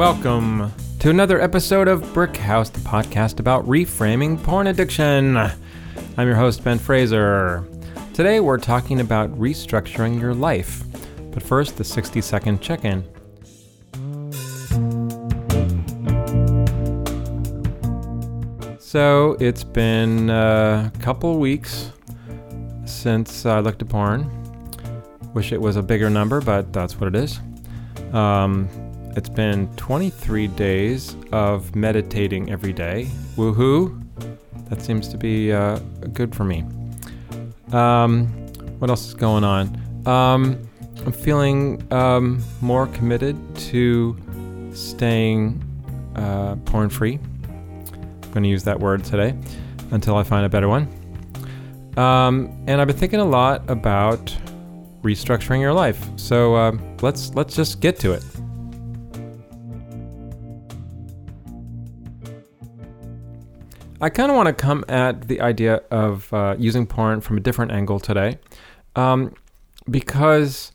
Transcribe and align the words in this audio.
Welcome 0.00 0.72
to 1.00 1.10
another 1.10 1.38
episode 1.42 1.86
of 1.86 2.14
Brick 2.14 2.34
House, 2.34 2.70
the 2.70 2.80
podcast 2.80 3.38
about 3.38 3.66
reframing 3.66 4.42
porn 4.42 4.68
addiction. 4.68 5.36
I'm 5.36 6.26
your 6.26 6.36
host, 6.36 6.64
Ben 6.64 6.78
Fraser. 6.78 7.68
Today 8.14 8.40
we're 8.40 8.56
talking 8.56 9.00
about 9.00 9.30
restructuring 9.38 10.18
your 10.18 10.32
life. 10.32 10.84
But 11.32 11.42
first, 11.42 11.76
the 11.76 11.84
60 11.84 12.22
second 12.22 12.62
check 12.62 12.86
in. 12.86 13.04
So 18.78 19.36
it's 19.38 19.64
been 19.64 20.30
a 20.30 20.90
couple 21.00 21.38
weeks 21.38 21.92
since 22.86 23.44
I 23.44 23.60
looked 23.60 23.82
at 23.82 23.90
porn. 23.90 24.30
Wish 25.34 25.52
it 25.52 25.60
was 25.60 25.76
a 25.76 25.82
bigger 25.82 26.08
number, 26.08 26.40
but 26.40 26.72
that's 26.72 26.98
what 26.98 27.14
it 27.14 27.22
is. 27.22 27.38
Um, 28.14 28.66
it's 29.16 29.28
been 29.28 29.68
23 29.76 30.46
days 30.48 31.16
of 31.32 31.74
meditating 31.74 32.50
every 32.50 32.72
day. 32.72 33.08
Woohoo! 33.36 34.00
That 34.68 34.82
seems 34.82 35.08
to 35.08 35.16
be 35.16 35.52
uh, 35.52 35.78
good 36.12 36.34
for 36.34 36.44
me. 36.44 36.64
Um, 37.72 38.28
what 38.78 38.90
else 38.90 39.06
is 39.08 39.14
going 39.14 39.44
on? 39.44 39.76
Um, 40.06 40.68
I'm 41.04 41.12
feeling 41.12 41.86
um, 41.92 42.42
more 42.60 42.86
committed 42.88 43.36
to 43.56 44.16
staying 44.72 45.62
uh, 46.14 46.56
porn 46.64 46.88
free. 46.88 47.18
I'm 48.22 48.30
going 48.30 48.42
to 48.44 48.48
use 48.48 48.64
that 48.64 48.78
word 48.78 49.04
today 49.04 49.34
until 49.90 50.16
I 50.16 50.22
find 50.22 50.46
a 50.46 50.48
better 50.48 50.68
one. 50.68 50.88
Um, 51.96 52.64
and 52.66 52.80
I've 52.80 52.86
been 52.86 52.96
thinking 52.96 53.20
a 53.20 53.24
lot 53.24 53.68
about 53.68 54.36
restructuring 55.02 55.60
your 55.60 55.72
life. 55.72 56.00
So 56.16 56.54
uh, 56.54 56.72
let's 57.02 57.34
let's 57.34 57.56
just 57.56 57.80
get 57.80 57.98
to 58.00 58.12
it. 58.12 58.22
I 64.00 64.08
kind 64.08 64.30
of 64.30 64.36
want 64.36 64.46
to 64.46 64.52
come 64.52 64.84
at 64.88 65.28
the 65.28 65.40
idea 65.40 65.82
of 65.90 66.32
uh, 66.32 66.56
using 66.58 66.86
porn 66.86 67.20
from 67.20 67.36
a 67.36 67.40
different 67.40 67.72
angle 67.72 68.00
today, 68.00 68.38
um, 68.96 69.34
because 69.88 70.72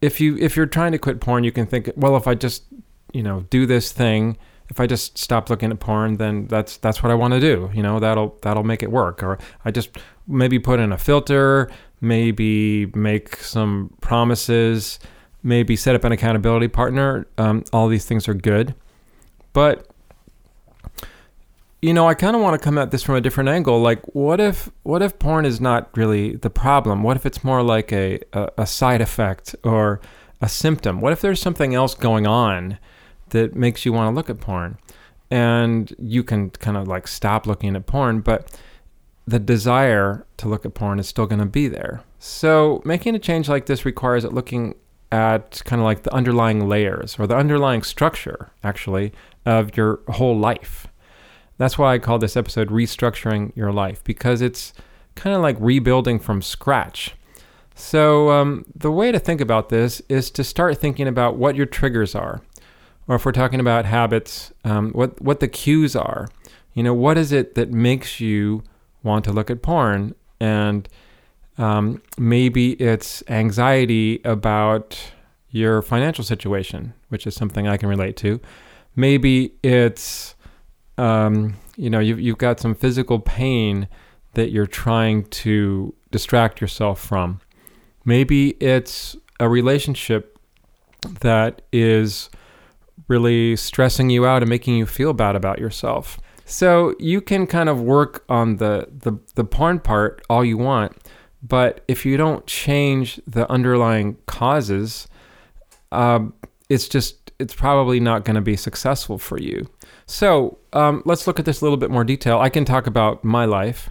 if 0.00 0.20
you 0.20 0.36
if 0.38 0.56
you're 0.56 0.66
trying 0.66 0.92
to 0.92 0.98
quit 0.98 1.20
porn, 1.20 1.44
you 1.44 1.52
can 1.52 1.66
think, 1.66 1.90
well, 1.96 2.16
if 2.16 2.26
I 2.26 2.34
just 2.34 2.64
you 3.12 3.22
know 3.22 3.44
do 3.50 3.66
this 3.66 3.92
thing, 3.92 4.38
if 4.70 4.80
I 4.80 4.86
just 4.86 5.18
stop 5.18 5.50
looking 5.50 5.70
at 5.70 5.80
porn, 5.80 6.16
then 6.16 6.46
that's 6.46 6.76
that's 6.78 7.02
what 7.02 7.10
I 7.10 7.14
want 7.14 7.34
to 7.34 7.40
do. 7.40 7.70
You 7.74 7.82
know, 7.82 8.00
that'll 8.00 8.38
that'll 8.42 8.64
make 8.64 8.82
it 8.82 8.90
work. 8.90 9.22
Or 9.22 9.38
I 9.64 9.70
just 9.70 9.90
maybe 10.26 10.58
put 10.58 10.80
in 10.80 10.92
a 10.92 10.98
filter, 10.98 11.70
maybe 12.00 12.86
make 12.86 13.36
some 13.36 13.94
promises, 14.00 14.98
maybe 15.42 15.76
set 15.76 15.94
up 15.94 16.04
an 16.04 16.12
accountability 16.12 16.68
partner. 16.68 17.26
Um, 17.38 17.64
all 17.72 17.88
these 17.88 18.04
things 18.04 18.28
are 18.28 18.34
good, 18.34 18.74
but 19.52 19.90
you 21.80 21.94
know, 21.94 22.08
I 22.08 22.14
kind 22.14 22.34
of 22.34 22.42
want 22.42 22.60
to 22.60 22.64
come 22.64 22.76
at 22.76 22.90
this 22.90 23.02
from 23.02 23.14
a 23.14 23.20
different 23.20 23.48
angle. 23.48 23.80
Like, 23.80 24.02
what 24.14 24.40
if 24.40 24.70
what 24.82 25.00
if 25.02 25.18
porn 25.18 25.44
is 25.46 25.60
not 25.60 25.96
really 25.96 26.34
the 26.36 26.50
problem? 26.50 27.02
What 27.02 27.16
if 27.16 27.24
it's 27.24 27.44
more 27.44 27.62
like 27.62 27.92
a, 27.92 28.20
a, 28.32 28.50
a 28.58 28.66
side 28.66 29.00
effect 29.00 29.54
or 29.62 30.00
a 30.40 30.48
symptom? 30.48 31.00
What 31.00 31.12
if 31.12 31.20
there's 31.20 31.40
something 31.40 31.74
else 31.74 31.94
going 31.94 32.26
on 32.26 32.78
that 33.30 33.54
makes 33.54 33.84
you 33.84 33.92
want 33.92 34.10
to 34.10 34.14
look 34.14 34.28
at 34.28 34.40
porn? 34.40 34.78
And 35.30 35.94
you 35.98 36.24
can 36.24 36.50
kind 36.50 36.76
of 36.76 36.88
like 36.88 37.06
stop 37.06 37.46
looking 37.46 37.76
at 37.76 37.86
porn, 37.86 38.20
but 38.22 38.58
the 39.26 39.38
desire 39.38 40.26
to 40.38 40.48
look 40.48 40.64
at 40.64 40.74
porn 40.74 40.98
is 40.98 41.06
still 41.06 41.26
going 41.26 41.38
to 41.38 41.46
be 41.46 41.68
there. 41.68 42.02
So, 42.18 42.82
making 42.84 43.14
a 43.14 43.18
change 43.18 43.48
like 43.48 43.66
this 43.66 43.84
requires 43.84 44.24
it 44.24 44.32
looking 44.32 44.74
at 45.12 45.62
kind 45.64 45.80
of 45.80 45.84
like 45.84 46.02
the 46.02 46.12
underlying 46.12 46.68
layers 46.68 47.18
or 47.18 47.26
the 47.26 47.36
underlying 47.36 47.82
structure, 47.82 48.50
actually, 48.64 49.12
of 49.46 49.76
your 49.76 50.00
whole 50.08 50.36
life. 50.36 50.87
That's 51.58 51.76
why 51.76 51.94
I 51.94 51.98
call 51.98 52.18
this 52.18 52.36
episode 52.36 52.68
Restructuring 52.68 53.54
Your 53.56 53.72
Life, 53.72 54.02
because 54.04 54.40
it's 54.40 54.72
kind 55.16 55.34
of 55.36 55.42
like 55.42 55.56
rebuilding 55.60 56.18
from 56.18 56.40
scratch. 56.40 57.14
So, 57.74 58.30
um, 58.30 58.64
the 58.74 58.90
way 58.90 59.12
to 59.12 59.18
think 59.18 59.40
about 59.40 59.68
this 59.68 60.00
is 60.08 60.30
to 60.32 60.42
start 60.42 60.78
thinking 60.78 61.06
about 61.06 61.36
what 61.36 61.54
your 61.54 61.66
triggers 61.66 62.14
are. 62.14 62.42
Or 63.06 63.16
if 63.16 63.24
we're 63.24 63.32
talking 63.32 63.60
about 63.60 63.84
habits, 63.84 64.52
um, 64.64 64.90
what, 64.90 65.20
what 65.20 65.40
the 65.40 65.48
cues 65.48 65.94
are. 65.94 66.28
You 66.74 66.82
know, 66.82 66.94
what 66.94 67.16
is 67.16 67.32
it 67.32 67.54
that 67.54 67.70
makes 67.70 68.20
you 68.20 68.62
want 69.02 69.24
to 69.24 69.32
look 69.32 69.50
at 69.50 69.62
porn? 69.62 70.14
And 70.40 70.88
um, 71.56 72.02
maybe 72.16 72.72
it's 72.74 73.22
anxiety 73.28 74.20
about 74.24 74.98
your 75.50 75.82
financial 75.82 76.22
situation, 76.22 76.94
which 77.08 77.26
is 77.26 77.34
something 77.34 77.66
I 77.66 77.76
can 77.76 77.88
relate 77.88 78.16
to. 78.18 78.40
Maybe 78.94 79.54
it's 79.62 80.34
um, 80.98 81.56
you 81.76 81.88
know, 81.88 82.00
you've, 82.00 82.20
you've 82.20 82.38
got 82.38 82.60
some 82.60 82.74
physical 82.74 83.18
pain 83.20 83.88
that 84.34 84.50
you're 84.50 84.66
trying 84.66 85.24
to 85.24 85.94
distract 86.10 86.60
yourself 86.60 87.00
from. 87.00 87.40
Maybe 88.04 88.50
it's 88.60 89.16
a 89.40 89.48
relationship 89.48 90.38
that 91.20 91.62
is 91.72 92.28
really 93.06 93.56
stressing 93.56 94.10
you 94.10 94.26
out 94.26 94.42
and 94.42 94.50
making 94.50 94.74
you 94.74 94.86
feel 94.86 95.12
bad 95.12 95.36
about 95.36 95.58
yourself. 95.58 96.18
So 96.44 96.94
you 96.98 97.20
can 97.20 97.46
kind 97.46 97.68
of 97.68 97.80
work 97.80 98.24
on 98.28 98.56
the, 98.56 98.88
the, 98.90 99.18
the 99.34 99.44
porn 99.44 99.80
part 99.80 100.22
all 100.28 100.44
you 100.44 100.58
want, 100.58 100.96
but 101.42 101.84
if 101.88 102.04
you 102.04 102.16
don't 102.16 102.46
change 102.46 103.20
the 103.26 103.50
underlying 103.50 104.16
causes, 104.26 105.08
uh, 105.92 106.20
it's 106.68 106.88
just, 106.88 107.27
it's 107.38 107.54
probably 107.54 108.00
not 108.00 108.24
going 108.24 108.34
to 108.34 108.40
be 108.40 108.56
successful 108.56 109.18
for 109.18 109.38
you. 109.38 109.68
So 110.06 110.58
um, 110.72 111.02
let's 111.04 111.26
look 111.26 111.38
at 111.38 111.44
this 111.44 111.60
a 111.60 111.64
little 111.64 111.76
bit 111.76 111.90
more 111.90 112.04
detail. 112.04 112.38
I 112.38 112.48
can 112.48 112.64
talk 112.64 112.86
about 112.86 113.22
my 113.22 113.44
life 113.44 113.90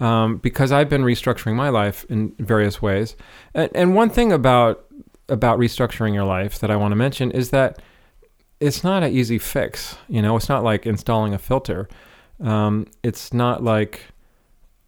um, 0.00 0.38
because 0.38 0.72
I've 0.72 0.88
been 0.88 1.02
restructuring 1.02 1.54
my 1.54 1.68
life 1.68 2.04
in 2.08 2.34
various 2.38 2.82
ways. 2.82 3.16
And, 3.54 3.70
and 3.74 3.94
one 3.94 4.10
thing 4.10 4.32
about 4.32 4.84
about 5.30 5.58
restructuring 5.58 6.14
your 6.14 6.24
life 6.24 6.58
that 6.58 6.70
I 6.70 6.76
want 6.76 6.92
to 6.92 6.96
mention 6.96 7.30
is 7.30 7.50
that 7.50 7.82
it's 8.60 8.82
not 8.82 9.02
an 9.02 9.12
easy 9.12 9.38
fix. 9.38 9.96
You 10.08 10.22
know, 10.22 10.36
it's 10.36 10.48
not 10.48 10.64
like 10.64 10.86
installing 10.86 11.34
a 11.34 11.38
filter. 11.38 11.86
Um, 12.40 12.86
it's 13.02 13.32
not 13.34 13.62
like 13.62 14.06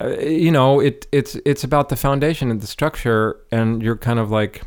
uh, 0.01 0.17
you 0.19 0.51
know, 0.51 0.81
it 0.81 1.07
it's 1.13 1.37
it's 1.45 1.63
about 1.63 1.91
the 1.91 1.97
foundation 1.97 2.51
and 2.51 2.61
the 2.61 2.67
structure, 2.67 3.41
and 3.53 3.83
you're 3.83 3.97
kind 3.97 4.19
of 4.19 4.31
like, 4.31 4.63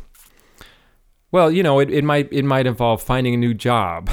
well, 1.34 1.50
you 1.50 1.64
know, 1.64 1.80
it, 1.80 1.90
it 1.90 2.04
might 2.04 2.32
it 2.32 2.44
might 2.44 2.64
involve 2.64 3.02
finding 3.02 3.34
a 3.34 3.36
new 3.36 3.54
job. 3.54 4.08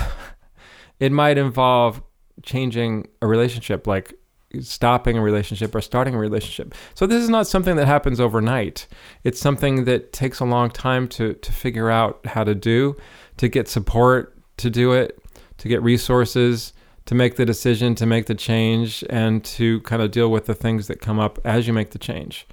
it 0.99 1.11
might 1.11 1.37
involve 1.37 2.01
changing 2.41 3.09
a 3.21 3.27
relationship, 3.27 3.85
like 3.85 4.15
stopping 4.61 5.19
a 5.19 5.21
relationship 5.21 5.75
or 5.75 5.81
starting 5.81 6.15
a 6.15 6.17
relationship. 6.17 6.73
So 6.95 7.05
this 7.05 7.21
is 7.21 7.29
not 7.29 7.45
something 7.45 7.75
that 7.75 7.85
happens 7.85 8.19
overnight. 8.19 8.87
It's 9.23 9.39
something 9.39 9.85
that 9.85 10.11
takes 10.11 10.39
a 10.39 10.45
long 10.45 10.71
time 10.71 11.07
to 11.09 11.35
to 11.35 11.51
figure 11.51 11.91
out 11.91 12.25
how 12.25 12.43
to 12.43 12.55
do, 12.55 12.95
to 13.38 13.47
get 13.47 13.67
support 13.67 14.35
to 14.57 14.71
do 14.71 14.91
it, 14.91 15.19
to 15.59 15.67
get 15.67 15.79
resources, 15.83 16.73
to 17.05 17.13
make 17.13 17.35
the 17.35 17.45
decision, 17.45 17.93
to 17.93 18.07
make 18.07 18.25
the 18.25 18.33
change 18.33 19.03
and 19.11 19.43
to 19.43 19.79
kind 19.81 20.01
of 20.01 20.09
deal 20.09 20.31
with 20.31 20.47
the 20.47 20.55
things 20.55 20.88
that 20.88 20.99
come 21.01 21.19
up 21.19 21.38
as 21.45 21.67
you 21.67 21.73
make 21.73 21.91
the 21.91 21.99
change. 21.99 22.47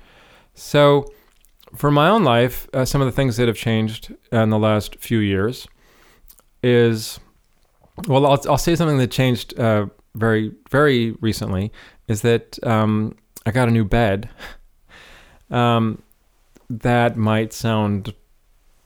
So 0.53 1.07
for 1.75 1.91
my 1.91 2.09
own 2.09 2.25
life, 2.25 2.69
uh, 2.73 2.85
some 2.85 3.01
of 3.01 3.07
the 3.07 3.13
things 3.13 3.37
that 3.37 3.49
have 3.49 3.57
changed 3.57 4.15
in 4.33 4.51
the 4.51 4.59
last 4.59 4.97
few 4.97 5.19
years 5.19 5.69
is 6.63 7.21
well, 8.07 8.27
I'll, 8.27 8.41
I'll 8.49 8.59
say 8.59 8.77
something 8.77 8.99
that 8.99 9.11
changed 9.11 9.59
uh, 9.59 9.87
very, 10.15 10.53
very 10.71 11.13
recently 11.21 11.73
is 12.07 12.23
that 12.23 12.63
um, 12.65 13.17
I 13.45 13.51
got 13.51 13.69
a 13.69 13.71
new 13.71 13.85
bed. 13.85 14.29
um, 15.51 16.03
that 16.71 17.17
might 17.17 17.53
sound 17.53 18.15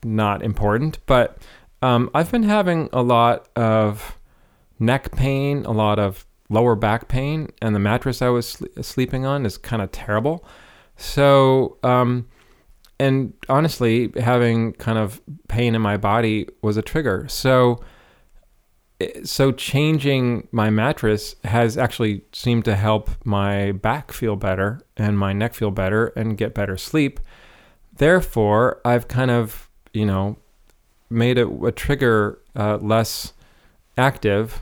not 0.03 0.41
important, 0.41 0.99
but 1.05 1.37
um, 1.81 2.09
I've 2.13 2.31
been 2.31 2.43
having 2.43 2.89
a 2.93 3.01
lot 3.01 3.49
of 3.55 4.17
neck 4.79 5.11
pain, 5.11 5.65
a 5.65 5.71
lot 5.71 5.99
of 5.99 6.25
lower 6.49 6.75
back 6.75 7.07
pain, 7.07 7.49
and 7.61 7.75
the 7.75 7.79
mattress 7.79 8.21
I 8.21 8.29
was 8.29 8.47
sl- 8.49 8.65
sleeping 8.81 9.25
on 9.25 9.45
is 9.45 9.57
kind 9.57 9.81
of 9.81 9.91
terrible. 9.91 10.45
So, 10.95 11.77
um, 11.83 12.27
and 12.99 13.33
honestly, 13.49 14.11
having 14.19 14.73
kind 14.73 14.97
of 14.97 15.21
pain 15.47 15.75
in 15.75 15.81
my 15.81 15.97
body 15.97 16.47
was 16.61 16.77
a 16.77 16.81
trigger. 16.81 17.25
So, 17.27 17.81
so 19.23 19.51
changing 19.51 20.47
my 20.51 20.69
mattress 20.69 21.35
has 21.43 21.77
actually 21.77 22.21
seemed 22.31 22.65
to 22.65 22.75
help 22.75 23.09
my 23.25 23.71
back 23.73 24.11
feel 24.11 24.35
better 24.35 24.81
and 24.95 25.17
my 25.17 25.33
neck 25.33 25.53
feel 25.53 25.71
better 25.71 26.07
and 26.15 26.37
get 26.37 26.53
better 26.53 26.77
sleep. 26.77 27.19
Therefore, 27.97 28.79
I've 28.85 29.07
kind 29.07 29.31
of, 29.31 29.69
you 29.93 30.05
know, 30.05 30.37
made 31.09 31.37
it 31.37 31.47
a 31.63 31.71
trigger 31.71 32.39
uh, 32.55 32.77
less 32.77 33.33
active 33.97 34.61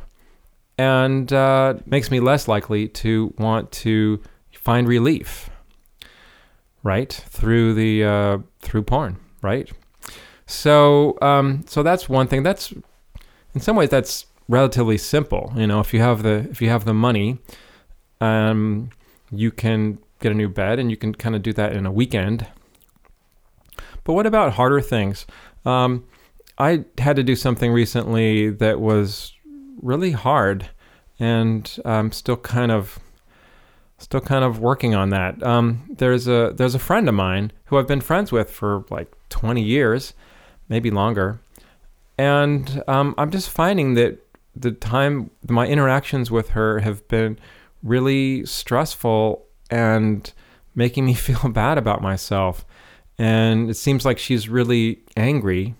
and 0.77 1.31
uh, 1.31 1.75
makes 1.85 2.09
me 2.09 2.19
less 2.19 2.47
likely 2.47 2.87
to 2.87 3.33
want 3.37 3.71
to 3.71 4.19
find 4.51 4.87
relief, 4.87 5.50
right? 6.83 7.11
Through 7.11 7.73
the 7.73 8.03
uh, 8.03 8.37
through 8.59 8.83
porn, 8.83 9.17
right? 9.41 9.69
So 10.45 11.17
um, 11.21 11.63
so 11.67 11.83
that's 11.83 12.09
one 12.09 12.27
thing. 12.27 12.43
That's 12.43 12.73
in 13.53 13.61
some 13.61 13.75
ways 13.75 13.89
that's 13.89 14.25
relatively 14.47 14.97
simple. 14.97 15.53
You 15.55 15.67
know, 15.67 15.79
if 15.79 15.93
you 15.93 16.01
have 16.01 16.23
the 16.23 16.47
if 16.51 16.61
you 16.61 16.69
have 16.69 16.85
the 16.85 16.93
money, 16.93 17.39
um, 18.19 18.89
you 19.31 19.51
can 19.51 19.99
get 20.19 20.31
a 20.31 20.35
new 20.35 20.49
bed, 20.49 20.79
and 20.79 20.89
you 20.89 20.97
can 20.97 21.15
kind 21.15 21.35
of 21.35 21.41
do 21.41 21.53
that 21.53 21.73
in 21.73 21.85
a 21.85 21.91
weekend. 21.91 22.47
But 24.03 24.13
what 24.13 24.25
about 24.25 24.53
harder 24.53 24.81
things? 24.81 25.25
Um, 25.65 26.05
I 26.57 26.85
had 26.97 27.15
to 27.15 27.23
do 27.23 27.35
something 27.35 27.71
recently 27.71 28.49
that 28.49 28.79
was 28.79 29.33
really 29.81 30.11
hard, 30.11 30.69
and 31.19 31.75
I'm 31.85 32.11
still 32.11 32.37
kind 32.37 32.71
of 32.71 32.99
still 34.01 34.21
kind 34.21 34.43
of 34.43 34.59
working 34.59 34.95
on 34.95 35.09
that. 35.11 35.41
Um, 35.43 35.83
there's 35.97 36.27
a 36.27 36.53
there's 36.55 36.75
a 36.75 36.79
friend 36.79 37.07
of 37.07 37.15
mine 37.15 37.51
who 37.65 37.77
I've 37.77 37.87
been 37.87 38.01
friends 38.01 38.31
with 38.31 38.49
for 38.49 38.85
like 38.89 39.11
20 39.29 39.61
years, 39.61 40.13
maybe 40.67 40.91
longer, 40.91 41.39
and 42.17 42.83
um, 42.87 43.15
I'm 43.17 43.31
just 43.31 43.49
finding 43.49 43.93
that 43.95 44.19
the 44.55 44.71
time 44.71 45.31
my 45.47 45.67
interactions 45.67 46.29
with 46.29 46.49
her 46.49 46.79
have 46.79 47.07
been 47.07 47.39
really 47.83 48.45
stressful 48.45 49.45
and 49.69 50.31
making 50.75 51.05
me 51.05 51.13
feel 51.27 51.49
bad 51.49 51.77
about 51.77 52.01
myself. 52.01 52.65
And 53.17 53.69
it 53.69 53.75
seems 53.75 54.03
like 54.03 54.17
she's 54.17 54.49
really 54.49 54.99
angry 55.15 55.75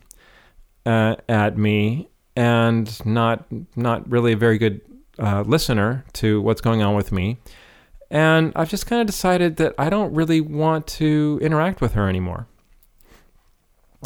uh, 0.86 1.16
at 1.28 1.58
me 1.58 2.08
and 2.36 3.06
not 3.06 3.46
not 3.76 4.10
really 4.10 4.34
a 4.34 4.38
very 4.38 4.58
good 4.58 4.82
uh, 5.20 5.42
listener 5.42 6.06
to 6.14 6.42
what's 6.42 6.62
going 6.62 6.82
on 6.82 6.96
with 6.96 7.12
me. 7.12 7.38
And 8.12 8.52
I've 8.58 8.70
just 8.70 8.88
kind 8.88 9.00
of 9.00 9.08
decided 9.08 9.56
that 9.56 9.74
I 9.78 9.90
don't 9.90 10.14
really 10.14 10.42
want 10.42 10.86
to 10.88 11.40
interact 11.42 11.80
with 11.80 11.94
her 11.94 12.10
anymore. 12.10 12.46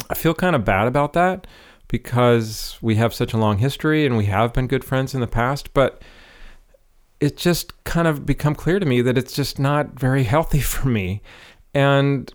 I 0.08 0.14
feel 0.14 0.32
kind 0.32 0.54
of 0.54 0.64
bad 0.64 0.86
about 0.86 1.12
that 1.14 1.48
because 1.88 2.78
we 2.80 2.94
have 2.94 3.12
such 3.12 3.32
a 3.32 3.36
long 3.36 3.58
history 3.58 4.06
and 4.06 4.16
we 4.16 4.26
have 4.26 4.52
been 4.52 4.68
good 4.68 4.84
friends 4.84 5.12
in 5.12 5.20
the 5.20 5.26
past, 5.26 5.74
but 5.74 6.02
it 7.18 7.36
just 7.36 7.82
kind 7.82 8.06
of 8.06 8.24
become 8.24 8.54
clear 8.54 8.78
to 8.78 8.86
me 8.86 9.00
that 9.00 9.18
it's 9.18 9.34
just 9.34 9.58
not 9.58 9.98
very 9.98 10.22
healthy 10.22 10.60
for 10.72 10.88
me. 10.88 11.20
And 11.74 12.32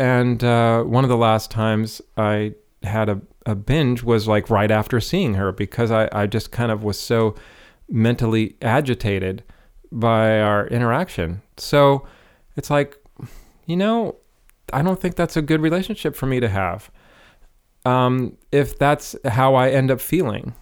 and 0.00 0.42
uh, 0.42 0.82
one 0.82 1.04
of 1.04 1.10
the 1.10 1.16
last 1.16 1.52
times 1.52 2.02
I 2.16 2.54
had 2.82 3.08
a, 3.08 3.20
a 3.46 3.54
binge 3.54 4.02
was 4.02 4.26
like 4.26 4.50
right 4.50 4.70
after 4.70 4.98
seeing 4.98 5.34
her 5.34 5.52
because 5.52 5.92
I, 5.92 6.08
I 6.10 6.26
just 6.26 6.50
kind 6.50 6.72
of 6.72 6.82
was 6.82 6.98
so 6.98 7.36
mentally 7.88 8.56
agitated 8.60 9.44
by 9.92 10.40
our 10.40 10.66
interaction. 10.68 11.42
So 11.56 12.06
it's 12.56 12.70
like, 12.70 12.96
you 13.66 13.76
know, 13.76 14.16
I 14.72 14.82
don't 14.82 15.00
think 15.00 15.14
that's 15.16 15.36
a 15.36 15.42
good 15.42 15.60
relationship 15.60 16.16
for 16.16 16.26
me 16.26 16.40
to 16.40 16.48
have. 16.48 16.90
Um, 17.84 18.36
if 18.50 18.78
that's 18.78 19.14
how 19.24 19.54
I 19.54 19.70
end 19.70 19.90
up 19.90 20.00
feeling. 20.00 20.54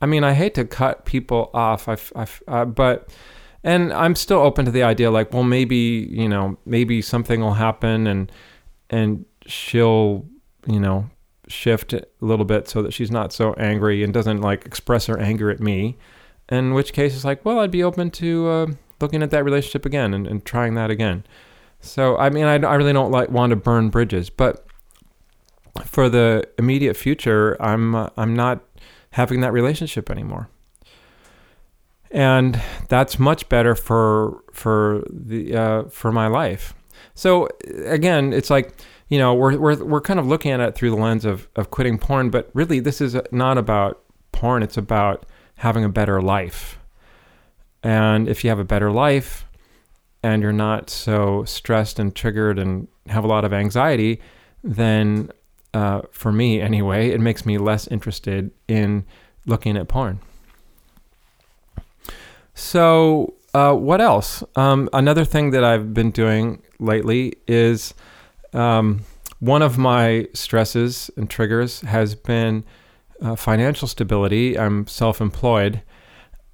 I 0.00 0.06
mean, 0.06 0.24
I 0.24 0.32
hate 0.32 0.54
to 0.54 0.64
cut 0.64 1.04
people 1.04 1.50
off, 1.54 1.88
I've, 1.88 2.12
I, 2.16 2.26
uh, 2.48 2.64
but 2.64 3.10
and 3.64 3.92
I'm 3.92 4.16
still 4.16 4.40
open 4.40 4.64
to 4.64 4.72
the 4.72 4.82
idea, 4.82 5.10
like, 5.10 5.32
well, 5.32 5.44
maybe 5.44 6.08
you 6.10 6.28
know, 6.28 6.56
maybe 6.66 7.00
something 7.00 7.40
will 7.40 7.54
happen, 7.54 8.08
and 8.08 8.32
and 8.90 9.24
she'll, 9.46 10.26
you 10.66 10.80
know, 10.80 11.08
shift 11.46 11.92
a 11.92 12.04
little 12.20 12.44
bit 12.44 12.68
so 12.68 12.82
that 12.82 12.92
she's 12.92 13.10
not 13.10 13.32
so 13.32 13.54
angry 13.54 14.02
and 14.02 14.12
doesn't 14.12 14.40
like 14.40 14.66
express 14.66 15.06
her 15.06 15.18
anger 15.18 15.50
at 15.50 15.60
me. 15.60 15.96
In 16.50 16.74
which 16.74 16.92
case, 16.92 17.14
it's 17.14 17.24
like, 17.24 17.44
well, 17.44 17.60
I'd 17.60 17.70
be 17.70 17.82
open 17.82 18.10
to 18.12 18.48
uh, 18.48 18.66
looking 19.00 19.22
at 19.22 19.30
that 19.30 19.44
relationship 19.44 19.86
again 19.86 20.12
and, 20.12 20.26
and 20.26 20.44
trying 20.44 20.74
that 20.74 20.90
again. 20.90 21.24
So, 21.80 22.16
I 22.16 22.30
mean, 22.30 22.44
I, 22.44 22.54
I 22.54 22.74
really 22.74 22.92
don't 22.92 23.10
like 23.10 23.30
want 23.30 23.50
to 23.50 23.56
burn 23.56 23.90
bridges, 23.90 24.30
but 24.30 24.66
for 25.84 26.08
the 26.08 26.48
immediate 26.58 26.96
future, 26.96 27.56
I'm 27.60 27.94
uh, 27.94 28.08
I'm 28.16 28.34
not 28.34 28.60
having 29.10 29.40
that 29.40 29.52
relationship 29.52 30.10
anymore. 30.10 30.48
And 32.10 32.60
that's 32.88 33.18
much 33.18 33.48
better 33.48 33.74
for 33.74 34.42
for 34.52 35.04
the 35.10 35.56
uh, 35.56 35.82
for 35.84 36.12
my 36.12 36.26
life. 36.26 36.74
So 37.14 37.48
again, 37.86 38.32
it's 38.32 38.50
like 38.50 38.74
you 39.08 39.18
know 39.18 39.34
we're 39.34 39.58
we're 39.58 39.82
we're 39.82 40.00
kind 40.00 40.20
of 40.20 40.26
looking 40.26 40.52
at 40.52 40.60
it 40.60 40.74
through 40.74 40.90
the 40.90 40.96
lens 40.96 41.24
of 41.24 41.48
of 41.56 41.70
quitting 41.70 41.98
porn, 41.98 42.30
but 42.30 42.50
really 42.52 42.80
this 42.80 43.00
is 43.00 43.16
not 43.30 43.58
about 43.58 44.02
porn. 44.32 44.62
It's 44.62 44.76
about 44.76 45.24
having 45.62 45.84
a 45.84 45.88
better 45.88 46.20
life. 46.20 46.76
And 47.84 48.28
if 48.28 48.42
you 48.42 48.50
have 48.50 48.58
a 48.58 48.64
better 48.64 48.90
life, 48.90 49.46
and 50.20 50.42
you're 50.42 50.52
not 50.52 50.90
so 50.90 51.44
stressed 51.44 52.00
and 52.00 52.12
triggered 52.16 52.58
and 52.58 52.88
have 53.06 53.22
a 53.22 53.28
lot 53.28 53.44
of 53.44 53.52
anxiety, 53.52 54.20
then 54.64 55.30
uh, 55.72 56.02
for 56.10 56.32
me 56.32 56.60
anyway, 56.60 57.10
it 57.10 57.20
makes 57.20 57.46
me 57.46 57.58
less 57.58 57.86
interested 57.86 58.50
in 58.66 59.04
looking 59.46 59.76
at 59.76 59.86
porn. 59.86 60.18
So, 62.54 63.34
uh, 63.54 63.74
what 63.74 64.00
else? 64.00 64.42
Um, 64.56 64.88
another 64.92 65.24
thing 65.24 65.52
that 65.52 65.62
I've 65.62 65.94
been 65.94 66.10
doing 66.10 66.60
lately 66.80 67.34
is 67.46 67.94
um, 68.52 69.02
one 69.38 69.62
of 69.62 69.78
my 69.78 70.26
stresses 70.34 71.08
and 71.16 71.30
triggers 71.30 71.82
has 71.82 72.16
been 72.16 72.64
uh, 73.22 73.36
financial 73.36 73.88
stability. 73.88 74.58
I'm 74.58 74.86
self 74.86 75.20
employed. 75.20 75.82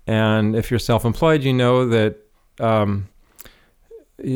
And 0.07 0.55
if 0.55 0.71
you're 0.71 0.79
self 0.79 1.05
employed, 1.05 1.43
you 1.43 1.53
know 1.53 1.89
that 1.89 2.17
um, 2.61 3.09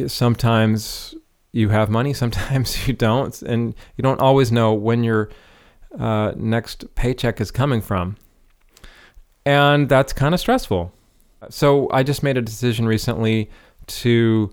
sometimes 0.06 1.14
you 1.52 1.68
have 1.68 1.90
money, 1.90 2.12
sometimes 2.24 2.88
you 2.88 2.94
don't, 2.94 3.40
and 3.42 3.74
you 3.96 4.02
don't 4.02 4.20
always 4.20 4.50
know 4.50 4.72
when 4.72 5.04
your 5.04 5.30
uh, 5.98 6.32
next 6.36 6.94
paycheck 6.94 7.40
is 7.40 7.50
coming 7.50 7.80
from. 7.80 8.16
And 9.44 9.88
that's 9.88 10.12
kind 10.12 10.34
of 10.34 10.40
stressful. 10.40 10.92
So 11.50 11.90
I 11.90 12.02
just 12.04 12.22
made 12.22 12.36
a 12.36 12.42
decision 12.42 12.86
recently 12.86 13.50
to 13.88 14.52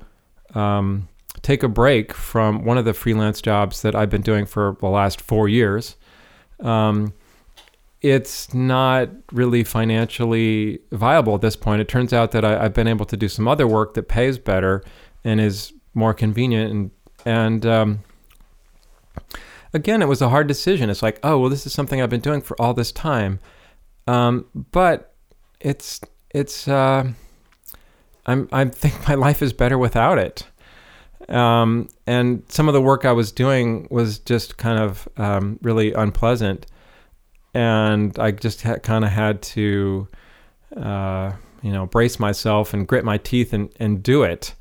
um, 0.56 1.08
take 1.42 1.62
a 1.62 1.68
break 1.68 2.14
from 2.14 2.66
one 2.66 2.78
of 2.78 2.86
the 2.86 2.94
freelance 2.94 3.42
jobs 3.42 3.84
that 3.84 3.94
I've 3.94 4.10
been 4.10 4.24
doing 4.24 4.46
for 4.46 4.76
the 4.80 4.88
last 4.88 5.22
four 5.22 5.48
years. 5.48 5.96
Um, 6.60 7.14
it's 8.02 8.54
not 8.54 9.10
really 9.32 9.64
financially 9.64 10.80
viable 10.92 11.36
at 11.36 11.42
this 11.42 11.56
point. 11.56 11.82
It 11.82 11.88
turns 11.88 12.14
out 12.14 12.32
that 12.32 12.46
I, 12.46 12.64
have 12.64 12.74
been 12.74 12.88
able 12.88 13.06
to 13.06 13.18
do 13.18 13.28
some 13.28 13.48
other 13.48 13.68
work 13.68 13.94
that 13.96 14.08
pays 14.08 14.38
better 14.38 14.84
and 15.24 15.42
is 15.42 15.74
more 15.94 16.14
convenient 16.14 16.72
and 16.72 16.92
and 17.26 17.66
um, 17.66 18.00
again, 19.74 20.02
it 20.02 20.08
was 20.08 20.22
a 20.22 20.30
hard 20.30 20.48
decision. 20.48 20.90
It's 20.90 21.04
like, 21.04 21.20
oh 21.24 21.40
well, 21.40 21.50
this 21.50 21.66
is 21.66 21.74
something 21.74 22.02
I've 22.02 22.10
been 22.10 22.22
doing 22.22 22.42
for 22.42 22.60
all 22.62 22.74
this 22.74 22.92
time, 22.92 23.40
um, 24.08 24.46
but 24.72 25.14
it's 25.60 26.00
it's 26.32 26.68
uh, 26.68 27.12
I'm 28.26 28.50
I 28.52 28.66
think 28.66 29.08
my 29.08 29.16
life 29.16 29.42
is 29.42 29.54
better 29.54 29.78
without 29.78 30.18
it. 30.18 30.46
Um, 31.28 31.90
and 32.08 32.44
some 32.50 32.68
of 32.68 32.74
the 32.74 32.82
work 32.82 33.06
I 33.06 33.12
was 33.12 33.32
doing 33.32 33.88
was 33.92 34.18
just 34.20 34.58
kind 34.58 34.80
of 34.80 35.08
um, 35.18 35.60
really 35.62 35.94
unpleasant, 35.94 36.66
and 37.54 38.18
I 38.20 38.32
just 38.32 38.62
ha- 38.62 38.78
kind 38.78 39.04
of 39.04 39.12
had 39.12 39.42
to, 39.42 40.08
uh, 40.76 41.32
you 41.62 41.72
know, 41.72 41.86
brace 41.86 42.20
myself 42.20 42.74
and 42.74 42.88
grit 42.88 43.04
my 43.04 43.18
teeth 43.18 43.54
and, 43.54 43.70
and 43.80 44.02
do 44.04 44.24
it. 44.24 44.54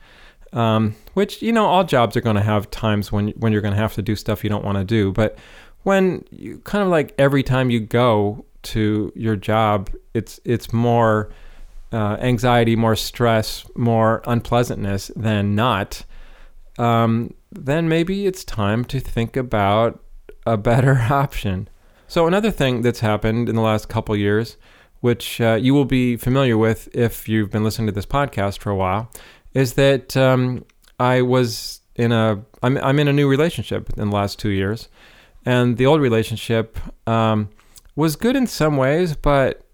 Um, 0.53 0.95
which 1.13 1.43
you 1.43 1.53
know, 1.53 1.67
all 1.67 1.85
jobs 1.85 2.17
are 2.17 2.23
going 2.23 2.37
to 2.37 2.43
have 2.43 2.71
times 2.71 3.13
when 3.13 3.29
when 3.31 3.53
you're 3.53 3.61
going 3.61 3.75
to 3.75 3.81
have 3.81 3.95
to 3.95 4.03
do 4.03 4.17
stuff 4.17 4.43
you 4.43 4.49
don't 4.49 4.65
want 4.65 4.79
to 4.79 4.85
do. 4.85 5.13
But 5.13 5.37
when 5.83 6.25
you 6.31 6.59
kind 6.61 6.83
of 6.83 6.89
like 6.89 7.15
every 7.19 7.43
time 7.43 7.71
you 7.71 7.81
go 7.81 8.47
to 8.63 9.13
your 9.15 9.37
job, 9.37 9.91
it's 10.15 10.41
it's 10.45 10.73
more 10.73 11.31
uh, 11.93 12.17
anxiety, 12.21 12.77
more 12.77 12.97
stress, 12.97 13.65
more 13.77 14.23
unpleasantness 14.27 15.11
than 15.17 15.55
not. 15.55 16.05
Um, 16.79 17.35
then 17.51 17.89
maybe 17.89 18.27
it's 18.27 18.45
time 18.45 18.85
to 18.87 19.01
think 19.01 19.37
about 19.37 20.03
a 20.47 20.57
better 20.57 20.95
option. 21.11 21.69
So 22.11 22.27
another 22.27 22.51
thing 22.51 22.81
that's 22.81 23.01
happened 23.01 23.51
in 23.51 23.55
the 23.55 23.61
last 23.61 23.91
couple 23.91 24.17
years, 24.17 24.57
which 25.01 25.43
uh, 25.43 25.59
you 25.61 25.75
will 25.75 25.85
be 25.85 26.17
familiar 26.17 26.57
with 26.57 26.89
if 26.97 27.29
you've 27.29 27.51
been 27.51 27.65
listening 27.65 27.87
to 27.89 27.93
this 27.93 28.07
podcast 28.07 28.61
for 28.61 28.71
a 28.71 28.75
while, 28.75 29.13
is 29.53 29.75
that 29.75 30.17
um, 30.17 30.65
I 30.99 31.21
was 31.21 31.83
in 31.97 32.11
a 32.11 32.43
I'm 32.63 32.79
I'm 32.79 32.99
in 32.99 33.09
a 33.09 33.13
new 33.13 33.29
relationship 33.29 33.91
in 33.99 34.09
the 34.09 34.17
last 34.17 34.39
two 34.39 34.49
years, 34.49 34.89
and 35.45 35.77
the 35.77 35.85
old 35.85 36.01
relationship 36.01 36.79
um, 37.07 37.51
was 37.95 38.17
good 38.17 38.37
in 38.37 38.47
some 38.47 38.79
ways, 38.79 39.15
but 39.15 39.67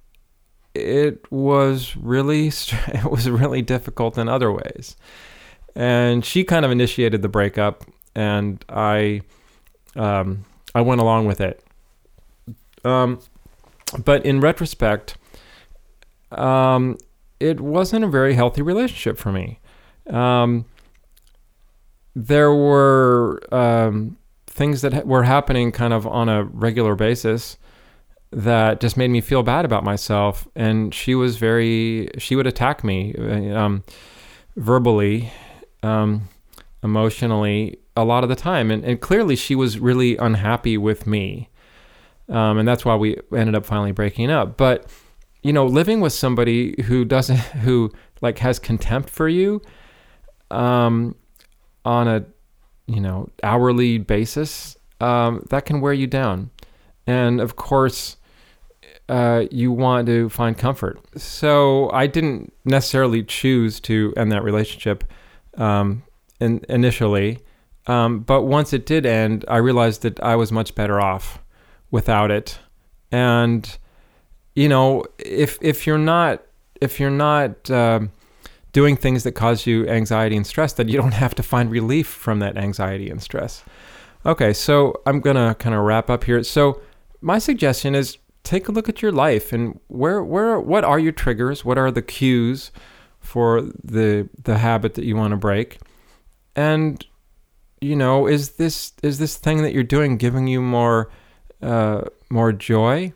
it 0.74 1.30
was 1.30 1.96
really 1.96 2.48
it 2.88 3.04
was 3.08 3.30
really 3.30 3.62
difficult 3.62 4.18
in 4.18 4.28
other 4.28 4.50
ways. 4.50 4.96
And 5.76 6.24
she 6.24 6.42
kind 6.42 6.64
of 6.64 6.72
initiated 6.72 7.22
the 7.22 7.28
breakup, 7.28 7.84
and 8.16 8.64
I 8.68 9.20
um, 9.94 10.44
I 10.74 10.80
went 10.80 11.00
along 11.00 11.26
with 11.26 11.40
it. 11.40 11.64
Um, 12.84 13.20
but 14.04 14.24
in 14.26 14.40
retrospect, 14.40 15.16
um, 16.30 16.98
it 17.40 17.60
wasn't 17.60 18.04
a 18.04 18.08
very 18.08 18.34
healthy 18.34 18.62
relationship 18.62 19.18
for 19.18 19.32
me 19.32 19.60
um, 20.10 20.64
there 22.14 22.52
were 22.52 23.40
um, 23.52 24.16
things 24.46 24.82
that 24.82 25.06
were 25.06 25.22
happening 25.22 25.72
kind 25.72 25.92
of 25.92 26.06
on 26.06 26.28
a 26.28 26.44
regular 26.44 26.94
basis 26.94 27.58
that 28.30 28.80
just 28.80 28.96
made 28.96 29.08
me 29.08 29.20
feel 29.20 29.42
bad 29.42 29.64
about 29.64 29.84
myself. 29.84 30.48
And 30.54 30.94
she 30.94 31.14
was 31.14 31.36
very, 31.36 32.10
she 32.18 32.36
would 32.36 32.46
attack 32.46 32.82
me 32.84 33.14
uh, 33.16 33.58
um, 33.58 33.84
verbally, 34.56 35.32
um, 35.82 36.28
emotionally, 36.82 37.78
a 37.96 38.04
lot 38.04 38.24
of 38.24 38.28
the 38.28 38.36
time. 38.36 38.70
And, 38.70 38.84
and 38.84 39.00
clearly, 39.00 39.36
she 39.36 39.54
was 39.54 39.78
really 39.78 40.16
unhappy 40.16 40.76
with 40.76 41.06
me. 41.06 41.48
Um, 42.28 42.58
and 42.58 42.66
that's 42.66 42.84
why 42.84 42.96
we 42.96 43.16
ended 43.34 43.54
up 43.54 43.66
finally 43.66 43.92
breaking 43.92 44.30
up. 44.30 44.56
But, 44.56 44.90
you 45.42 45.52
know, 45.52 45.66
living 45.66 46.00
with 46.00 46.12
somebody 46.12 46.82
who 46.84 47.04
doesn't, 47.04 47.36
who 47.38 47.92
like 48.20 48.38
has 48.38 48.58
contempt 48.58 49.10
for 49.10 49.28
you 49.28 49.60
um, 50.50 51.16
on 51.84 52.08
a, 52.08 52.24
you 52.86 53.00
know, 53.00 53.28
hourly 53.42 53.98
basis, 53.98 54.76
um, 55.00 55.44
that 55.50 55.66
can 55.66 55.80
wear 55.80 55.92
you 55.92 56.06
down. 56.06 56.50
And 57.06 57.40
of 57.40 57.56
course, 57.56 58.16
uh, 59.08 59.44
you 59.50 59.70
want 59.70 60.06
to 60.06 60.28
find 60.30 60.56
comfort. 60.56 60.98
So 61.16 61.90
I 61.90 62.06
didn't 62.06 62.52
necessarily 62.64 63.22
choose 63.22 63.80
to 63.80 64.14
end 64.16 64.32
that 64.32 64.42
relationship 64.42 65.04
um, 65.58 66.02
in, 66.40 66.64
initially. 66.68 67.40
Um, 67.86 68.20
but 68.20 68.42
once 68.42 68.72
it 68.72 68.86
did 68.86 69.04
end, 69.04 69.44
I 69.46 69.58
realized 69.58 70.02
that 70.02 70.20
I 70.20 70.36
was 70.36 70.50
much 70.50 70.74
better 70.74 71.00
off 71.00 71.43
without 71.90 72.30
it. 72.30 72.58
And 73.12 73.78
you 74.54 74.68
know, 74.68 75.04
if 75.18 75.58
if 75.60 75.86
you're 75.86 75.98
not 75.98 76.42
if 76.80 77.00
you're 77.00 77.10
not 77.10 77.70
uh, 77.70 78.00
doing 78.72 78.96
things 78.96 79.22
that 79.24 79.32
cause 79.32 79.66
you 79.66 79.88
anxiety 79.88 80.36
and 80.36 80.46
stress, 80.46 80.72
then 80.72 80.88
you 80.88 80.96
don't 80.98 81.14
have 81.14 81.34
to 81.36 81.42
find 81.42 81.70
relief 81.70 82.06
from 82.06 82.38
that 82.40 82.56
anxiety 82.56 83.10
and 83.10 83.22
stress. 83.22 83.64
Okay, 84.26 84.52
so 84.52 85.00
I'm 85.06 85.20
gonna 85.20 85.54
kind 85.56 85.74
of 85.74 85.82
wrap 85.82 86.10
up 86.10 86.24
here. 86.24 86.42
So 86.42 86.80
my 87.20 87.38
suggestion 87.38 87.94
is 87.94 88.18
take 88.42 88.68
a 88.68 88.72
look 88.72 88.88
at 88.88 89.02
your 89.02 89.12
life 89.12 89.52
and 89.52 89.80
where 89.88 90.22
where 90.22 90.60
what 90.60 90.84
are 90.84 90.98
your 90.98 91.12
triggers? 91.12 91.64
What 91.64 91.78
are 91.78 91.90
the 91.90 92.02
cues 92.02 92.70
for 93.18 93.62
the 93.62 94.28
the 94.42 94.58
habit 94.58 94.94
that 94.94 95.04
you 95.04 95.16
want 95.16 95.32
to 95.32 95.36
break? 95.36 95.78
And 96.54 97.04
you 97.80 97.96
know, 97.96 98.26
is 98.26 98.52
this 98.52 98.92
is 99.02 99.18
this 99.18 99.36
thing 99.36 99.62
that 99.62 99.72
you're 99.72 99.82
doing 99.82 100.16
giving 100.16 100.46
you 100.46 100.60
more 100.62 101.10
uh, 101.64 102.02
more 102.30 102.52
joy 102.52 103.12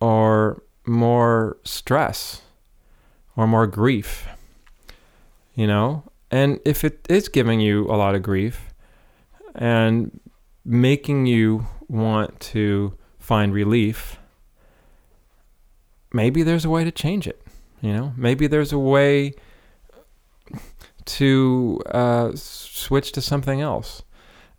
or 0.00 0.62
more 0.86 1.56
stress 1.64 2.42
or 3.36 3.46
more 3.46 3.66
grief? 3.66 4.26
You 5.54 5.68
know, 5.68 6.02
and 6.30 6.58
if 6.64 6.82
it 6.82 7.06
is 7.08 7.28
giving 7.28 7.60
you 7.60 7.86
a 7.86 7.94
lot 7.94 8.16
of 8.16 8.22
grief 8.22 8.74
and 9.54 10.20
making 10.64 11.26
you 11.26 11.66
want 11.88 12.40
to 12.40 12.94
find 13.18 13.52
relief, 13.52 14.18
maybe 16.12 16.42
there's 16.42 16.64
a 16.64 16.70
way 16.70 16.82
to 16.84 16.90
change 16.90 17.28
it. 17.28 17.40
You 17.80 17.92
know, 17.92 18.12
maybe 18.16 18.46
there's 18.46 18.72
a 18.72 18.78
way 18.78 19.34
to 21.04 21.80
uh, 21.90 22.32
switch 22.34 23.12
to 23.12 23.20
something 23.20 23.60
else. 23.60 24.02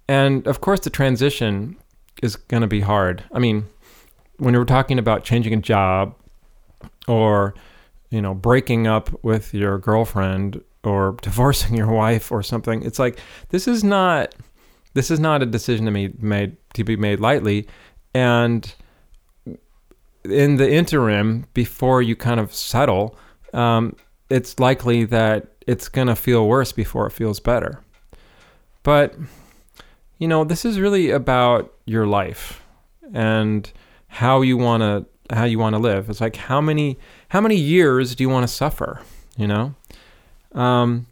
And 0.08 0.48
of 0.48 0.62
course, 0.62 0.82
the 0.82 0.90
transition 0.90 1.78
is 2.22 2.36
going 2.36 2.62
to 2.62 2.68
be 2.68 2.82
hard. 2.82 3.24
I 3.32 3.40
mean, 3.40 3.66
when 4.38 4.54
you're 4.54 4.66
talking 4.66 5.00
about 5.00 5.24
changing 5.24 5.54
a 5.54 5.62
job 5.62 6.16
or, 7.08 7.54
you 8.10 8.22
know, 8.22 8.34
breaking 8.34 8.88
up 8.88 9.24
with 9.24 9.54
your 9.54 9.78
girlfriend 9.78 10.64
or 10.84 11.18
divorcing 11.22 11.76
your 11.76 11.92
wife 11.92 12.32
or 12.32 12.44
something, 12.44 12.84
it's 12.84 13.00
like 13.00 13.20
this 13.50 13.68
is 13.68 13.84
not 13.84 14.34
this 14.94 15.12
is 15.12 15.20
not 15.20 15.44
a 15.44 15.46
decision 15.46 15.86
to 15.86 15.92
be 15.92 16.14
made 16.20 16.58
to 16.74 16.84
be 16.84 16.96
made 16.96 17.20
lightly. 17.20 17.68
And 18.14 18.74
in 20.24 20.56
the 20.56 20.72
interim, 20.72 21.46
before 21.54 22.02
you 22.02 22.16
kind 22.16 22.40
of 22.40 22.54
settle, 22.54 23.18
um, 23.54 23.96
it's 24.30 24.60
likely 24.60 25.06
that 25.06 25.48
it's 25.68 25.88
going 25.88 26.08
to 26.08 26.16
feel 26.16 26.48
worse 26.48 26.72
before 26.72 27.08
it 27.08 27.12
feels 27.12 27.40
better. 27.40 27.82
But, 28.84 29.16
you 30.18 30.28
know, 30.28 30.44
this 30.44 30.66
is 30.66 30.80
really 30.80 31.10
about 31.10 31.74
your 31.86 32.08
life 32.08 32.62
and 33.14 33.72
how 34.08 34.42
you 34.42 34.58
want 34.58 34.82
to 34.82 35.06
how 35.36 35.44
you 35.44 35.58
want 35.58 35.74
to 35.74 35.80
live. 35.80 36.10
It's 36.10 36.22
like 36.22 36.36
how 36.36 36.62
many 36.62 36.98
how 37.30 37.42
many 37.42 37.56
years 37.56 38.16
do 38.16 38.24
you 38.24 38.30
want 38.30 38.48
to 38.48 38.54
suffer, 38.54 39.02
you 39.38 39.48
know? 39.48 39.74
Um, 40.54 41.08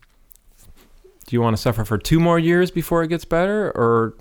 do 1.28 1.36
you 1.36 1.42
want 1.42 1.56
to 1.56 1.62
suffer 1.62 1.84
for 1.84 1.98
two 1.98 2.20
more 2.20 2.40
years 2.40 2.72
before 2.72 3.04
it 3.04 3.08
gets 3.08 3.26
better 3.26 3.72
or 3.72 4.16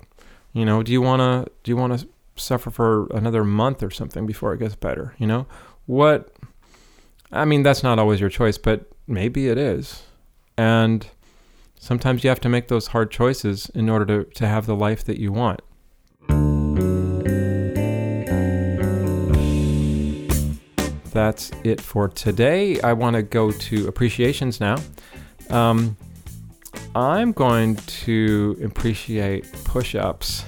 you 0.53 0.65
know, 0.65 0.83
do 0.83 0.91
you 0.91 1.01
want 1.01 1.19
to 1.21 1.51
do 1.63 1.71
you 1.71 1.77
want 1.77 1.99
to 1.99 2.07
suffer 2.35 2.69
for 2.69 3.07
another 3.07 3.43
month 3.43 3.83
or 3.83 3.91
something 3.91 4.25
before 4.25 4.53
it 4.53 4.57
gets 4.57 4.75
better, 4.75 5.13
you 5.17 5.27
know? 5.27 5.45
What 5.85 6.33
I 7.31 7.45
mean, 7.45 7.63
that's 7.63 7.83
not 7.83 7.99
always 7.99 8.19
your 8.19 8.29
choice, 8.29 8.57
but 8.57 8.85
maybe 9.07 9.47
it 9.47 9.57
is. 9.57 10.03
And 10.57 11.07
sometimes 11.83 12.23
you 12.23 12.29
have 12.29 12.39
to 12.39 12.47
make 12.47 12.69
those 12.69 12.87
hard 12.87 13.11
choices 13.11 13.69
in 13.75 13.89
order 13.89 14.05
to, 14.05 14.31
to 14.31 14.47
have 14.47 14.65
the 14.65 14.75
life 14.75 15.03
that 15.03 15.19
you 15.19 15.33
want. 15.33 15.61
That's 21.11 21.51
it 21.65 21.81
for 21.81 22.07
today. 22.07 22.79
I 22.79 22.93
want 22.93 23.17
to 23.17 23.21
go 23.21 23.51
to 23.51 23.87
appreciations 23.87 24.61
now. 24.61 24.77
Um, 25.49 25.97
I'm 26.95 27.33
going 27.33 27.75
to 27.75 28.57
appreciate 28.63 29.51
push 29.65 29.93
ups, 29.93 30.43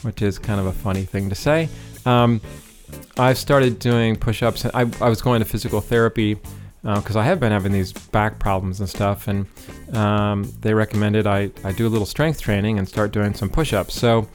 which 0.00 0.22
is 0.22 0.38
kind 0.38 0.60
of 0.60 0.66
a 0.66 0.72
funny 0.72 1.04
thing 1.04 1.28
to 1.28 1.34
say. 1.34 1.68
Um, 2.06 2.40
I've 3.18 3.36
started 3.36 3.78
doing 3.78 4.16
push 4.16 4.42
ups. 4.42 4.64
I, 4.64 4.90
I 5.00 5.08
was 5.10 5.20
going 5.20 5.40
to 5.40 5.44
physical 5.44 5.82
therapy 5.82 6.38
because 6.82 7.16
uh, 7.16 7.20
I 7.20 7.24
have 7.24 7.40
been 7.40 7.52
having 7.52 7.72
these 7.72 7.92
back 7.92 8.38
problems 8.38 8.80
and 8.80 8.88
stuff, 8.88 9.28
and 9.28 9.46
um, 9.94 10.50
they 10.60 10.72
recommended 10.72 11.26
I, 11.26 11.50
I 11.62 11.72
do 11.72 11.86
a 11.86 11.90
little 11.90 12.06
strength 12.06 12.40
training 12.40 12.78
and 12.78 12.88
start 12.88 13.12
doing 13.12 13.34
some 13.34 13.50
push 13.50 13.72
ups. 13.72 13.94
So 13.94 14.28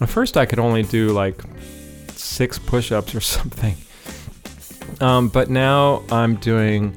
at 0.00 0.08
first 0.08 0.36
I 0.36 0.44
could 0.44 0.58
only 0.58 0.82
do 0.82 1.10
like 1.10 1.40
six 2.08 2.58
push 2.58 2.90
ups 2.90 3.14
or 3.14 3.20
something. 3.36 3.76
Um, 5.00 5.28
but 5.28 5.50
now 5.50 6.02
I'm 6.10 6.36
doing 6.36 6.96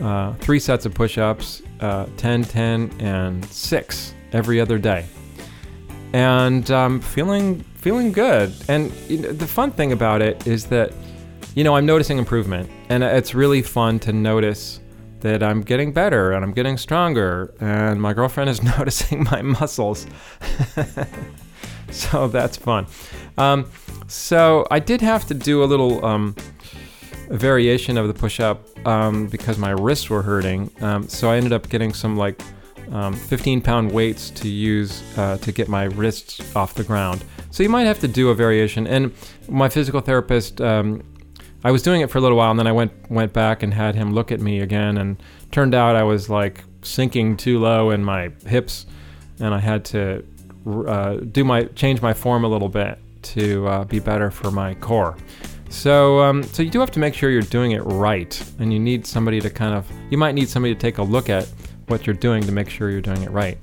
uh, 0.00 0.34
three 0.34 0.58
sets 0.58 0.86
of 0.86 0.94
push 0.94 1.18
ups 1.18 1.62
uh, 1.80 2.06
10, 2.16 2.44
10, 2.44 2.92
and 3.00 3.44
6 3.44 4.14
every 4.32 4.60
other 4.60 4.78
day. 4.78 5.06
And 6.12 6.70
um, 6.70 7.00
feeling 7.00 7.60
feeling 7.76 8.10
good. 8.10 8.52
And 8.68 8.92
you 9.08 9.18
know, 9.18 9.32
the 9.32 9.46
fun 9.46 9.70
thing 9.70 9.92
about 9.92 10.22
it 10.22 10.46
is 10.46 10.66
that, 10.66 10.92
you 11.54 11.62
know, 11.62 11.76
I'm 11.76 11.86
noticing 11.86 12.18
improvement. 12.18 12.70
And 12.88 13.02
it's 13.02 13.34
really 13.34 13.62
fun 13.62 13.98
to 14.00 14.12
notice 14.12 14.80
that 15.20 15.42
I'm 15.42 15.62
getting 15.62 15.92
better 15.92 16.32
and 16.32 16.44
I'm 16.44 16.52
getting 16.52 16.76
stronger. 16.76 17.54
And 17.60 18.00
my 18.00 18.12
girlfriend 18.12 18.50
is 18.50 18.62
noticing 18.78 19.24
my 19.24 19.42
muscles. 19.42 20.06
so 21.90 22.28
that's 22.28 22.56
fun. 22.56 22.86
Um, 23.38 23.70
so 24.06 24.66
I 24.70 24.78
did 24.78 25.00
have 25.00 25.26
to 25.26 25.34
do 25.34 25.64
a 25.64 25.66
little 25.66 26.04
um, 26.04 26.36
variation 27.28 27.98
of 27.98 28.06
the 28.06 28.14
push 28.14 28.40
up 28.40 28.66
um, 28.86 29.26
because 29.26 29.58
my 29.58 29.70
wrists 29.70 30.08
were 30.08 30.22
hurting. 30.22 30.70
Um, 30.80 31.08
so 31.08 31.30
I 31.30 31.36
ended 31.36 31.52
up 31.52 31.68
getting 31.68 31.92
some 31.92 32.16
like 32.16 32.40
um, 32.92 33.14
15 33.14 33.60
pound 33.62 33.90
weights 33.90 34.30
to 34.30 34.48
use 34.48 35.02
uh, 35.18 35.38
to 35.38 35.50
get 35.50 35.68
my 35.68 35.84
wrists 35.84 36.54
off 36.54 36.74
the 36.74 36.84
ground. 36.84 37.24
So 37.50 37.62
you 37.62 37.68
might 37.68 37.84
have 37.84 37.98
to 38.00 38.08
do 38.08 38.28
a 38.30 38.34
variation. 38.34 38.86
And 38.86 39.12
my 39.48 39.68
physical 39.68 40.00
therapist, 40.00 40.60
um, 40.60 41.02
I 41.66 41.72
was 41.72 41.82
doing 41.82 42.00
it 42.00 42.10
for 42.10 42.18
a 42.18 42.20
little 42.20 42.36
while, 42.36 42.52
and 42.52 42.60
then 42.60 42.68
I 42.68 42.72
went 42.72 42.92
went 43.10 43.32
back 43.32 43.64
and 43.64 43.74
had 43.74 43.96
him 43.96 44.12
look 44.12 44.30
at 44.30 44.38
me 44.38 44.60
again, 44.60 44.98
and 44.98 45.20
turned 45.50 45.74
out 45.74 45.96
I 45.96 46.04
was 46.04 46.30
like 46.30 46.62
sinking 46.82 47.36
too 47.36 47.58
low 47.58 47.90
in 47.90 48.04
my 48.04 48.30
hips, 48.46 48.86
and 49.40 49.52
I 49.52 49.58
had 49.58 49.84
to 49.86 50.24
uh, 50.86 51.16
do 51.16 51.42
my 51.42 51.64
change 51.74 52.00
my 52.00 52.14
form 52.14 52.44
a 52.44 52.48
little 52.48 52.68
bit 52.68 53.00
to 53.34 53.66
uh, 53.66 53.84
be 53.84 53.98
better 53.98 54.30
for 54.30 54.52
my 54.52 54.74
core. 54.74 55.16
So, 55.68 56.20
um, 56.20 56.44
so 56.44 56.62
you 56.62 56.70
do 56.70 56.78
have 56.78 56.92
to 56.92 57.00
make 57.00 57.14
sure 57.14 57.30
you're 57.30 57.42
doing 57.42 57.72
it 57.72 57.80
right, 57.80 58.40
and 58.60 58.72
you 58.72 58.78
need 58.78 59.04
somebody 59.04 59.40
to 59.40 59.50
kind 59.50 59.74
of, 59.74 59.90
you 60.08 60.18
might 60.18 60.36
need 60.36 60.48
somebody 60.48 60.72
to 60.72 60.80
take 60.80 60.98
a 60.98 61.02
look 61.02 61.28
at 61.28 61.48
what 61.88 62.06
you're 62.06 62.14
doing 62.14 62.44
to 62.44 62.52
make 62.52 62.70
sure 62.70 62.92
you're 62.92 63.00
doing 63.00 63.22
it 63.22 63.30
right. 63.32 63.58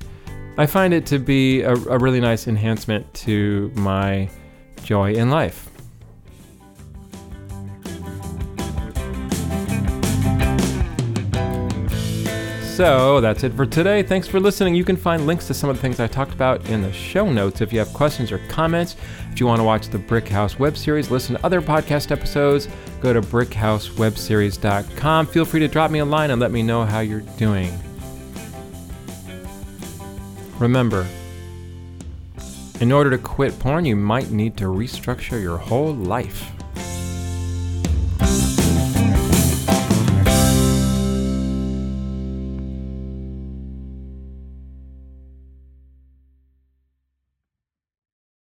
I 0.58 0.66
find 0.66 0.94
it 0.94 1.06
to 1.06 1.20
be 1.20 1.62
a, 1.62 1.72
a 1.74 1.98
really 1.98 2.20
nice 2.20 2.50
enhancement 2.50 3.14
to 3.14 3.72
my 3.76 4.30
joy 4.84 5.14
in 5.14 5.30
life. 5.30 5.70
So 12.74 13.22
that's 13.22 13.44
it 13.44 13.54
for 13.54 13.68
today. 13.68 14.02
Thanks 14.02 14.28
for 14.28 14.40
listening. 14.40 14.74
You 14.74 14.84
can 14.84 14.98
find 14.98 15.28
links 15.28 15.46
to 15.46 15.54
some 15.54 15.70
of 15.70 15.76
the 15.76 15.82
things 15.84 16.00
I 16.00 16.08
talked 16.08 16.34
about 16.34 16.68
in 16.70 16.82
the 16.82 16.92
show 16.92 17.32
notes. 17.32 17.62
If 17.62 17.72
you 17.72 17.78
have 17.78 17.94
questions 17.94 18.32
or 18.32 18.40
comments, 18.48 18.96
if 19.32 19.40
you 19.40 19.46
want 19.46 19.60
to 19.60 19.64
watch 19.64 19.90
the 19.90 20.00
Brick 20.00 20.28
House 20.28 20.58
web 20.58 20.76
series, 20.76 21.12
listen 21.12 21.36
to 21.36 21.46
other 21.46 21.62
podcast 21.62 22.10
episodes, 22.10 22.68
go 23.00 23.14
to 23.14 23.22
brickhousewebseries.com. 23.22 25.28
Feel 25.28 25.46
free 25.46 25.60
to 25.60 25.68
drop 25.68 25.92
me 25.92 26.00
a 26.00 26.06
line 26.06 26.32
and 26.32 26.42
let 26.42 26.50
me 26.50 26.64
know 26.64 26.84
how 26.84 27.02
you're 27.02 27.22
doing. 27.38 27.72
Remember, 30.58 31.06
In 32.82 32.92
order 32.92 33.12
to 33.12 33.20
quit 33.20 33.60
porn, 33.60 33.86
you 33.86 33.96
might 33.96 34.32
need 34.32 34.58
to 34.58 34.66
restructure 34.66 35.40
your 35.40 35.58
whole 35.58 35.94
life. 35.94 36.50